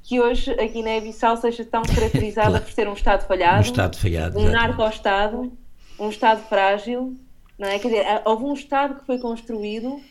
[0.04, 2.66] que hoje a Guiné-Bissau seja tão caracterizada claro.
[2.66, 5.54] por ser um Estado falhado, um Estado falhado, um narco-Estado,
[6.00, 7.18] um Estado frágil,
[7.60, 7.78] não é?
[7.78, 10.02] Quer dizer, houve um Estado que foi construído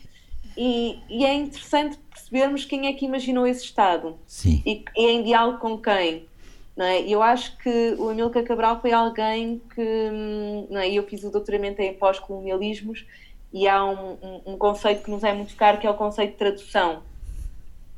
[0.55, 4.61] e, e, é interessante percebermos quem é que imaginou esse Estado Sim.
[4.65, 6.27] E, e em diálogo com quem.
[6.77, 7.01] Não é?
[7.01, 10.67] Eu acho que o Amílcar Cabral foi alguém que.
[10.69, 10.89] Não é?
[10.89, 13.05] Eu fiz o doutoramento em pós-colonialismos
[13.51, 16.31] e há um, um, um, conceito que nos é muito caro que é o conceito
[16.31, 17.01] de tradução.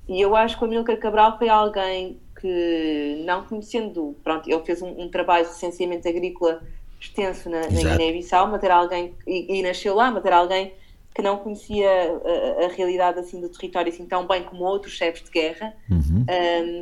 [0.07, 4.15] E eu acho que o Amílcar Cabral foi alguém que, não conhecendo.
[4.23, 6.63] Pronto, ele fez um, um trabalho de licenciamento agrícola
[7.01, 10.73] extenso na, na Guiné-Bissau, matar alguém, e, e, nasceu lá, matar alguém
[11.13, 15.23] que não conhecia a, a, realidade assim do território assim tão bem como outros chefes
[15.23, 15.73] de guerra.
[15.89, 16.25] Uhum.
[16.29, 16.81] Um,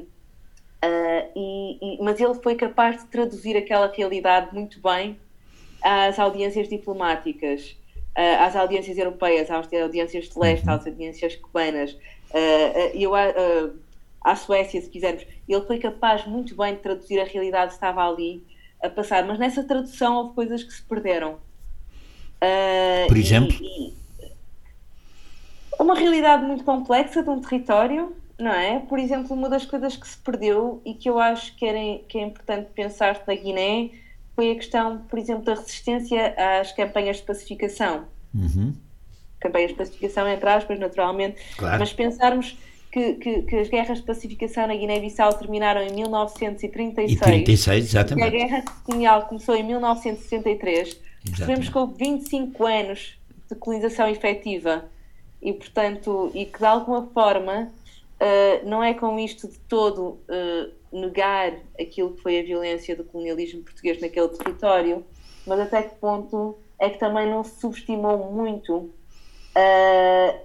[0.86, 5.17] uh, e, e, mas ele foi capaz de traduzir aquela realidade muito bem
[5.82, 7.77] às audiências diplomáticas,
[8.15, 10.73] uh, às audiências europeias, às audiências de leste, uhum.
[10.73, 13.15] às audiências cubanas, uh, eu,
[14.21, 15.25] à Suécia, se quisermos.
[15.47, 18.43] Ele foi capaz muito bem de traduzir a realidade que estava ali
[18.81, 21.33] a passar, mas nessa tradução houve coisas que se perderam.
[22.41, 23.55] Uh, Por exemplo?
[23.61, 23.99] E, e
[25.79, 28.79] uma realidade muito complexa de um território, não é?
[28.79, 32.17] Por exemplo, uma das coisas que se perdeu e que eu acho que, era, que
[32.17, 33.91] é importante pensar na Guiné
[34.35, 38.05] foi a questão, por exemplo, da resistência às campanhas de pacificação.
[38.33, 38.73] Uhum.
[39.39, 41.79] Campanhas de pacificação, entre aspas, naturalmente, Claro.
[41.79, 42.57] mas pensarmos
[42.91, 47.80] que, que, que as guerras de pacificação na Guiné-Bissau terminaram em 1936 E 36, e
[47.80, 48.30] a exatamente.
[48.32, 54.86] guerra colonial começou em 1963, percebemos que houve 25 anos de colonização efetiva.
[55.41, 57.71] E, portanto, e que de alguma forma
[58.19, 63.06] eh, não é com isto de todo eh, negar aquilo que foi a violência do
[63.06, 65.06] colonialismo português naquele território,
[65.47, 68.89] mas até que ponto é que também não se subestimou muito
[69.56, 70.41] eh,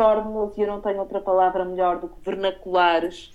[0.00, 3.30] fórmulas, e eu não tenho outra palavra melhor do que vernaculares,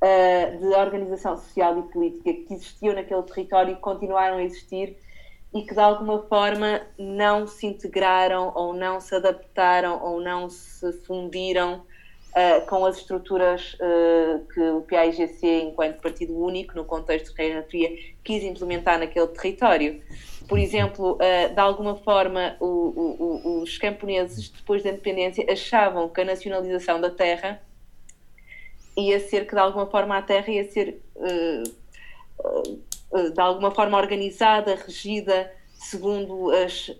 [0.00, 4.96] uh, de organização social e política que existiam naquele território e continuaram a existir
[5.52, 10.92] e que de alguma forma não se integraram ou não se adaptaram ou não se
[11.04, 11.82] fundiram
[12.30, 17.64] uh, com as estruturas uh, que o PAIGC, enquanto partido único, no contexto de Guerra
[17.64, 17.90] Fria,
[18.22, 20.00] quis implementar naquele território.
[20.48, 27.00] Por exemplo, uh, de alguma forma, os camponeses, depois da independência, achavam que a nacionalização
[27.00, 27.62] da terra
[28.96, 31.62] ia ser que, de alguma forma, a terra ia ser, uh,
[33.10, 36.90] uh, de alguma forma, organizada, regida, segundo as,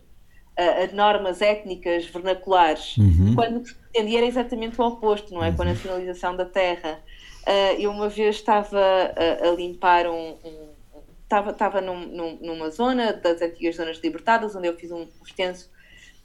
[0.57, 3.35] as normas étnicas vernaculares, Uhum.
[3.35, 5.53] quando o que se pretendia era exatamente o oposto, não é?
[5.53, 7.01] Com a nacionalização da terra.
[7.79, 10.74] Eu uma vez estava a, a limpar um, um
[11.35, 15.71] estava, estava num, num, numa zona das antigas zonas libertadas, onde eu fiz um extenso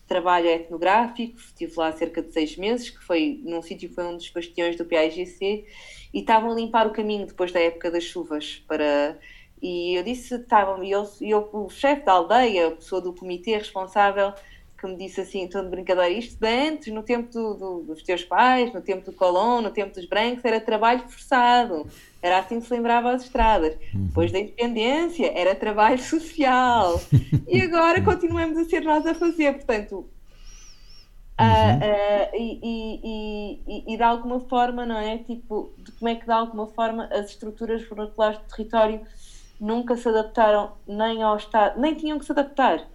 [0.08, 4.16] trabalho etnográfico, estive lá cerca de seis meses, que foi num sítio que foi um
[4.16, 5.66] dos bastiões do PAIGC,
[6.14, 9.18] e estavam a limpar o caminho depois da época das chuvas para
[9.62, 13.58] e eu disse, estavam, e eu, eu, o chefe da aldeia, a pessoa do comitê
[13.58, 14.34] responsável,
[14.80, 18.02] que me disse assim, tom de brincadeira, isto de antes, no tempo do, do, dos
[18.04, 21.86] teus pais, no tempo do Colón, no tempo dos brancos, era trabalho forçado.
[22.22, 23.78] Era assim que se lembrava as estradas.
[23.94, 27.00] Depois da independência, era trabalho social.
[27.48, 29.54] e agora continuamos a ser nós a fazer.
[29.54, 30.10] Portanto,
[31.38, 35.18] ah, ah, e, e, e, e de alguma forma, não é?
[35.20, 39.02] Tipo, de como é que de alguma forma as estruturas vernaculares do território
[39.60, 42.88] nunca se adaptaram nem ao Estado, nem tinham que se adaptar,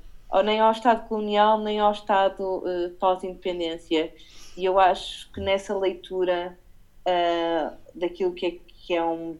[0.44, 4.12] nem ao Estado colonial, nem ao Estado uh, pós-independência.
[4.56, 6.58] E eu acho que nessa leitura
[7.06, 9.38] uh, daquilo que é, que é um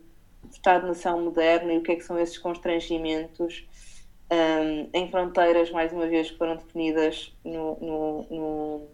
[0.51, 3.67] Estado-nação moderno e o que é que são esses constrangimentos
[4.31, 8.89] um, em fronteiras, mais uma vez, que foram definidas no, no, no,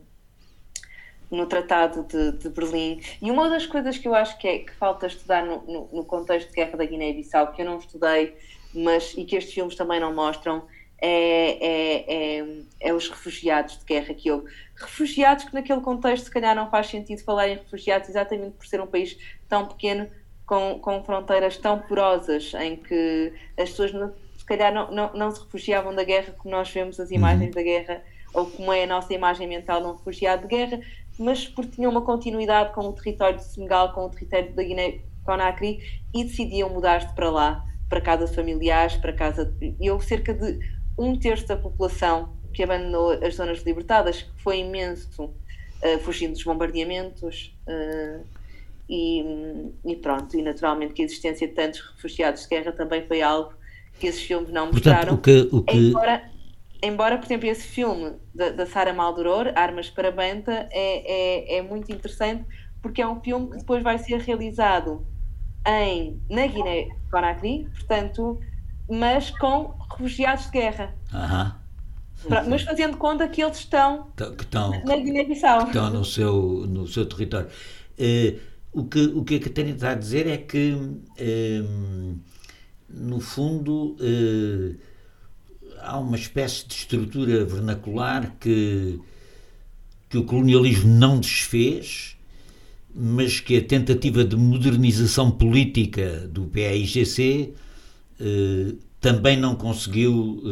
[1.31, 3.01] no Tratado de, de, Berlim.
[3.21, 6.05] E uma das coisas que eu acho que, é, que falta estudar no, no, no
[6.05, 8.37] contexto de guerra da Guiné-Bissau, que eu não estudei,
[8.75, 10.67] mas e que estes filmes também não mostram,
[11.01, 12.47] é, é, é,
[12.81, 14.51] é, os refugiados de guerra que houve.
[14.77, 18.81] Refugiados que naquele contexto se calhar não faz sentido falar em refugiados exatamente por ser
[18.81, 19.17] um país
[19.49, 20.09] tão pequeno,
[20.47, 23.93] com, com fronteiras tão porosas, em que as pessoas
[24.37, 27.55] se calhar não, não, não, se refugiavam da guerra como nós vemos as imagens uhum.
[27.55, 28.03] da guerra,
[28.35, 30.81] ou como é a nossa imagem mental de um refugiado de guerra,
[31.19, 35.79] mas porque tinham uma continuidade com o território de Senegal, com o território da Guiné-Conakry
[36.15, 39.45] e decidiam mudar-se para lá, para casas familiares, para casa.
[39.45, 39.75] De...
[39.81, 40.59] E houve cerca de
[41.01, 46.45] um terço da população que abandonou as zonas libertadas, que foi imenso, uh, fugindo dos
[46.45, 47.57] bombardeamentos.
[47.67, 48.25] Uh,
[48.89, 49.25] e,
[49.85, 53.55] e, pronto, e naturalmente que a existência de tantos refugiados de guerra também foi algo
[54.01, 55.15] que esses filmes não Portanto, mostraram.
[55.15, 55.77] O que, o que...
[55.77, 56.31] Embora,
[56.83, 61.63] embora, por exemplo, esse filme da, da Sara Maldoror, Armas para Banta, é, é, é
[61.63, 62.45] muito interessante
[62.83, 65.07] porque é um filme que depois vai ser realizado
[65.67, 68.41] em, na Guiné-Conakry, portanto,
[68.91, 70.95] mas com refugiados de guerra.
[71.13, 71.57] Aham.
[72.49, 75.69] Mas fazendo conta que eles estão, que estão na Guiné-Bissau.
[75.69, 77.49] Estão no seu, no seu território.
[77.99, 78.39] Uh,
[78.73, 82.19] o, que, o que a Catarina está a dizer é que, uh,
[82.91, 84.77] no fundo, uh,
[85.81, 89.01] há uma espécie de estrutura vernacular que,
[90.11, 92.19] que o colonialismo não desfez,
[92.95, 97.55] mas que a tentativa de modernização política do PAIGC
[99.01, 100.43] também não conseguiu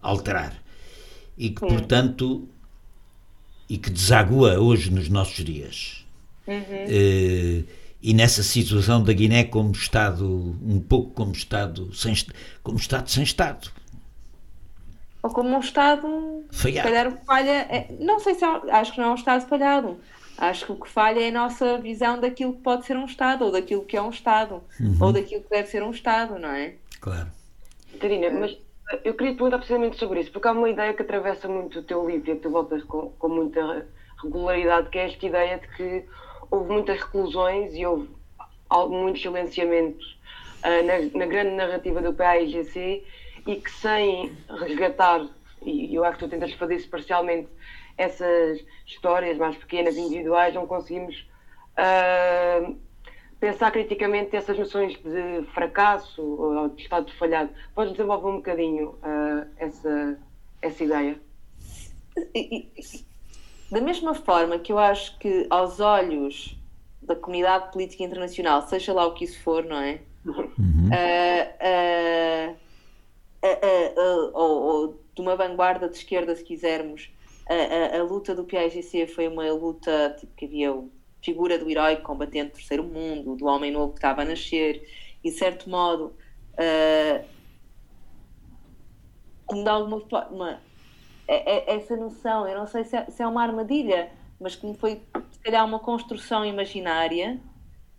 [0.00, 0.62] alterar
[1.36, 1.66] e que, Sim.
[1.66, 2.48] portanto,
[3.68, 6.06] e que desagua hoje nos nossos dias.
[6.46, 6.54] Uhum.
[6.56, 7.64] Uh,
[8.02, 12.14] e nessa situação da Guiné como Estado, um pouco como Estado sem,
[12.62, 13.70] como Estado, sem Estado.
[15.22, 16.88] Ou como um Estado, falhado.
[16.88, 19.98] se calhar falha, não sei se é, acho que não é um Estado falhado.
[20.42, 23.44] Acho que o que falha é a nossa visão daquilo que pode ser um Estado,
[23.44, 24.96] ou daquilo que é um Estado, uhum.
[25.00, 26.74] ou daquilo que deve ser um Estado, não é?
[27.00, 27.28] Claro.
[27.92, 28.58] Catarina, mas
[29.04, 31.82] eu queria te perguntar precisamente sobre isso, porque há uma ideia que atravessa muito o
[31.84, 33.86] teu livro e que tu voltas com, com muita
[34.20, 36.04] regularidade, que é esta ideia de que
[36.50, 38.08] houve muitas reclusões e houve
[38.88, 40.04] muito silenciamento
[40.64, 43.04] uh, na, na, grande narrativa do PAIGC
[43.46, 45.24] e que sem resgatar,
[45.64, 47.48] e eu acho que tu tentas fazer isso parcialmente,
[47.96, 51.26] essas histórias mais pequenas, individuais, não conseguimos
[51.78, 52.76] uh,
[53.38, 57.50] pensar criticamente essas noções de fracasso ou de estado falhado.
[57.74, 60.18] Podes desenvolver um bocadinho uh, essa,
[60.60, 61.20] essa ideia?
[63.70, 66.56] Da mesma forma que eu acho que aos olhos
[67.00, 70.00] da comunidade política internacional, seja lá o que isso for, não é?
[70.24, 70.88] Uhum.
[70.88, 72.56] Uh,
[73.44, 77.10] uh, ou, ou, de uma vanguarda de esquerda, se quisermos,
[77.46, 80.72] a, a, luta do PAIGC foi uma luta tipo, que havia
[81.22, 84.86] figura do herói combatente do terceiro mundo, do homem novo que estava a nascer,
[85.22, 86.14] e de certo modo,
[86.54, 87.24] uh,
[89.46, 90.60] como de alguma forma,
[91.28, 95.38] essa noção, eu não sei se é, se é uma armadilha, mas como foi se
[95.40, 97.40] calhar uma construção imaginária,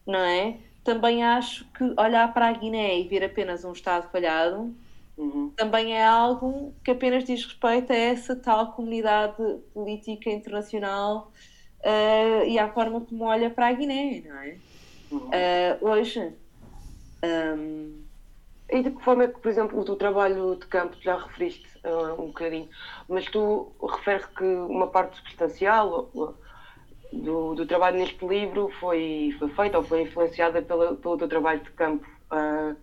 [0.05, 0.57] não é?
[0.83, 4.75] Também acho que olhar para a Guiné e ver apenas um Estado falhado
[5.18, 5.51] Uhum.
[5.55, 9.36] Também é algo que apenas diz respeito a essa tal comunidade
[9.74, 11.32] política internacional
[11.82, 14.57] uh, e à forma como olha para a Guiné, não é?
[15.11, 15.20] Uhum.
[15.28, 16.20] Uh, hoje.
[16.20, 16.34] Um...
[17.24, 18.03] Ehm,
[18.74, 21.68] e de que forma é que, por exemplo, o teu trabalho de campo, já referiste
[21.86, 22.68] uh, um bocadinho,
[23.07, 26.09] mas tu referes que uma parte substancial
[27.14, 31.59] do, do trabalho neste livro foi, foi feita ou foi influenciada pela, pelo teu trabalho
[31.61, 32.07] de campo.
[32.32, 32.76] Uh,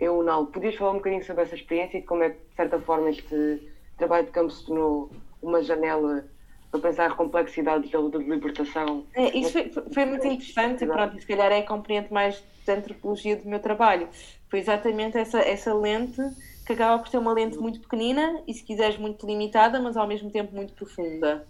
[0.00, 0.46] eu não.
[0.46, 3.72] Podias falar um bocadinho sobre essa experiência e como é que, de certa forma, este
[3.96, 5.10] trabalho de campo se tornou
[5.42, 6.24] uma janela
[6.70, 9.06] para pensar a complexidade da luta de libertação?
[9.14, 12.74] É, isso foi, foi, muito interessante e pronto, se calhar é a compreende mais da
[12.74, 14.08] antropologia do meu trabalho.
[14.48, 16.20] Foi exatamente essa, essa lente
[16.66, 20.06] que acaba por ser uma lente muito pequenina e, se quiseres, muito limitada, mas ao
[20.08, 21.46] mesmo tempo muito profunda.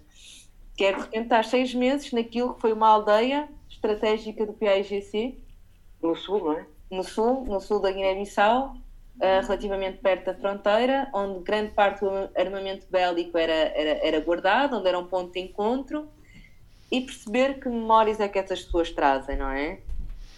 [0.76, 5.38] Que é, de repente, estar seis meses naquilo que foi uma aldeia estratégica do PAIGC.
[6.03, 6.66] No sul, não é?
[6.91, 8.76] No sul, no sul da Guiné-Bissau,
[9.16, 14.76] uh, relativamente perto da fronteira, onde grande parte do armamento bélico era, era, era guardado,
[14.76, 16.09] onde era um ponto de encontro,
[16.91, 19.78] e perceber que memórias é que essas pessoas trazem, não é?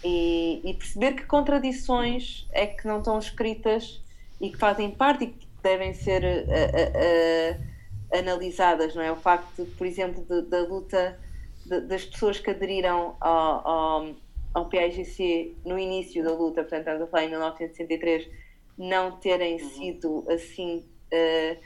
[0.03, 4.01] E, e, perceber que contradições é que não estão escritas
[4.39, 9.11] e que fazem parte e que devem ser uh, uh, analisadas, não é?
[9.11, 11.19] O facto, por exemplo, de, da luta
[11.65, 14.15] de, das pessoas que aderiram ao
[14.53, 18.27] ao PAIGC no início da luta, portanto, estamos a falar em 1963,
[18.77, 19.69] não terem uhum.
[19.69, 21.57] sido assim uh,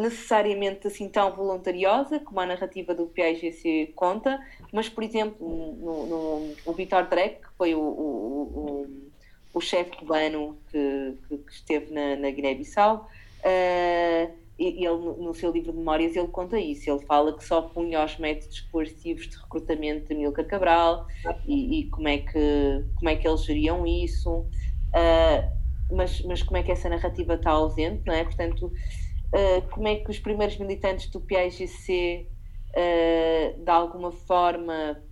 [0.00, 4.40] necessariamente assim tão voluntariosa como a narrativa do PAIGC conta,
[4.72, 9.08] mas, por exemplo, no, no, o Vitor Drek, que foi o, o, o,
[9.54, 13.08] o chefe cubano que, que, que, esteve na, na Guiné-Bissau,
[13.40, 16.90] uh, ele, no seu livro de memórias, ele conta isso.
[16.90, 21.06] Ele fala que só punha os métodos coercivos de recrutamento de Milka Cabral
[21.46, 26.56] e, e, como, é que, como é que eles geriam isso, uh, mas, mas como
[26.56, 28.24] é que essa narrativa está ausente, não é?
[28.24, 32.26] Portanto, uh, como é que os primeiros militantes do PAIGC,
[32.70, 35.02] uh, de alguma forma.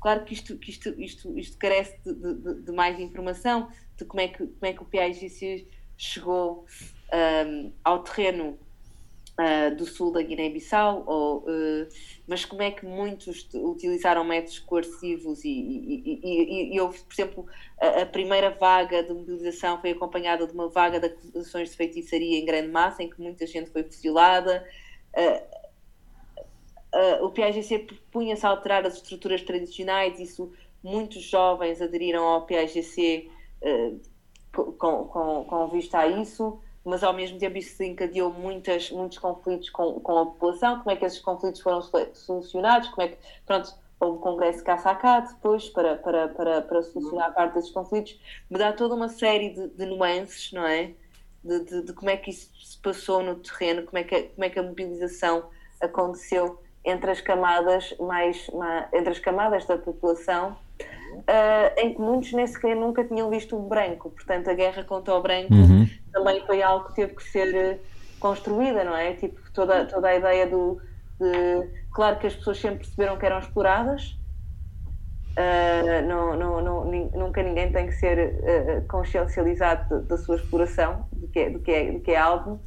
[0.00, 3.68] Claro que isto, que isto, isto, isto carece de, de, de, mais informação
[3.98, 5.68] de como é que, como é que o PAIGC
[5.98, 6.64] chegou
[7.12, 8.58] um, ao terreno
[9.40, 11.88] uh, do sul da Guiné-Bissau, uh,
[12.26, 17.46] mas como é que muitos utilizaram métodos coercivos e, e, e, e houve, por exemplo,
[17.80, 22.38] a, a, primeira vaga de mobilização foi acompanhada de uma vaga de acusações de feitiçaria
[22.38, 24.66] em grande massa, em que muita gente foi fuzilada.
[25.16, 25.60] Uh,
[27.24, 33.30] o PAGC propunha-se alterar as estruturas tradicionais, isso muitos jovens aderiram ao PAGC
[34.52, 39.68] com, com, com vista a isso mas ao mesmo tempo isso encadeou muitas, muitos conflitos
[39.70, 41.82] com, com a população, como é que esses conflitos foram
[42.14, 46.82] solucionados, como é que, pronto, houve o Congresso caça a depois para, para, para, para
[46.82, 48.18] solucionar parte desses conflitos,
[48.48, 50.94] me dá toda uma série de, de nuances, não é?
[51.44, 54.44] De, de, de, como é que isso se passou no terreno, como é que, como
[54.44, 55.44] é que a mobilização
[55.80, 60.56] aconteceu entre as camadas mais, mais entre as camadas da população
[61.10, 64.10] uh, em que muitos nem sequer nunca tinham visto o branco.
[64.10, 65.88] Portanto, a guerra contra o branco uhum.
[66.12, 67.78] também foi algo que teve que ser eh,
[68.18, 69.14] construída, não é?
[69.14, 70.80] Tipo, toda, toda a ideia do.
[71.18, 74.18] De, claro que as pessoas sempre perceberam que eram exploradas.
[75.30, 76.84] Uh, não, não, não,
[77.14, 81.70] nunca ninguém tem que ser uh, consciencializado da sua exploração, do que, é, do, que
[81.70, 82.60] é, do que é algo,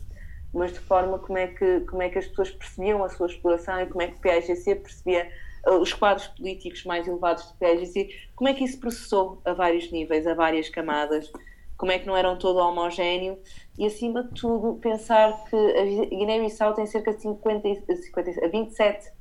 [0.53, 3.81] mas de forma como é, que, como é que as pessoas percebiam a sua exploração
[3.81, 5.29] e como é que o PAGC percebia
[5.65, 10.27] os quadros políticos mais elevados de PSGC, como é que isso processou a vários níveis,
[10.27, 11.31] a várias camadas,
[11.77, 13.37] como é que não eram todo homogéneo
[13.77, 19.11] e, acima de tudo, pensar que a Guiné-Bissau tem cerca de 50, 50, 27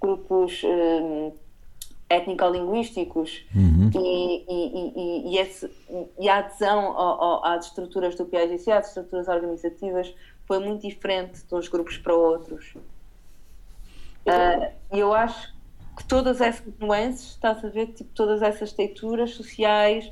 [0.00, 1.32] grupos um,
[2.08, 3.90] étnico-linguísticos uhum.
[3.94, 5.70] e, e, e, e, esse,
[6.18, 10.14] e a adesão ao, ao, às estruturas do PIGC, às estruturas organizativas,
[10.46, 12.74] foi muito diferente de uns grupos para outros.
[14.26, 15.53] Uh, eu acho
[15.96, 20.10] que todas essas nuances, estás a ver, tipo, todas essas leituras sociais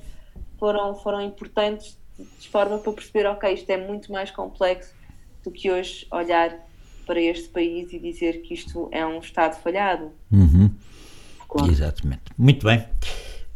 [0.59, 1.99] foram, foram importantes
[2.39, 4.95] de forma para perceber, ok, isto é muito mais complexo
[5.43, 6.57] do que hoje olhar
[7.07, 10.13] para este país e dizer que isto é um Estado falhado.
[10.31, 10.71] Uhum.
[11.49, 11.71] Claro.
[11.71, 12.23] Exatamente.
[12.39, 12.87] Muito bem.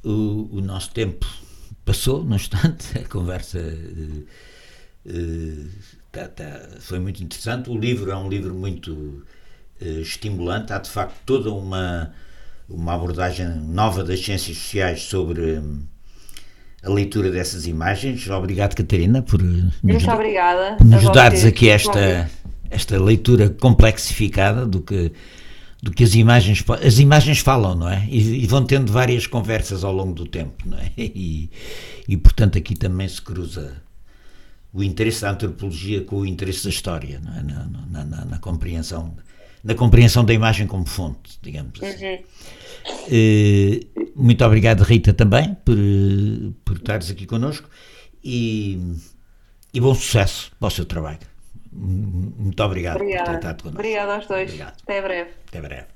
[0.05, 1.27] O, o, nosso tempo
[1.85, 4.27] passou, no instante, a conversa uh,
[5.07, 5.70] uh,
[6.12, 7.70] tá, tá, foi muito interessante.
[7.70, 9.24] O livro é um livro muito
[9.81, 10.72] estimulante.
[10.72, 12.12] Há de facto toda uma,
[12.68, 15.59] uma abordagem nova das ciências sociais sobre.
[15.59, 15.87] Um,
[16.87, 18.29] a leitura dessas imagens.
[18.31, 19.74] Obrigado, Catarina, por nos,
[20.07, 22.31] obrigada por nos dares aqui esta,
[22.70, 25.12] esta leitura complexificada do que,
[25.83, 28.07] do que as imagens as imagens falam, não é?
[28.09, 30.93] E, e, vão tendo várias conversas ao longo do tempo, não é?
[30.97, 31.51] E,
[32.09, 33.83] e portanto aqui também se cruza
[34.72, 37.43] o interesse da antropologia com o interesse da história, não é?
[37.43, 39.16] na, na, na, na compreensão
[39.66, 42.06] na compreensão da imagem como fonte, digamos assim.
[42.06, 42.22] Uhum.
[43.08, 45.76] Uh, muito obrigado, Rita, também, por,
[46.64, 47.68] por estares aqui connosco
[48.22, 48.78] e,
[49.74, 51.18] e bom sucesso para o seu trabalho.
[51.72, 53.24] Muito obrigado Obrigada.
[53.24, 53.80] por ter estado connosco.
[53.80, 54.48] Obrigado aos dois.
[54.50, 54.76] Obrigado.
[54.82, 55.30] Até breve.
[55.48, 55.95] Até breve.